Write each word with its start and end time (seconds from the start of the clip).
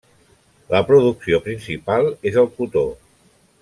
La 0.71 0.81
producció 0.87 1.41
principal 1.49 2.11
és 2.33 2.43
el 2.45 2.53
cotó. 2.59 2.87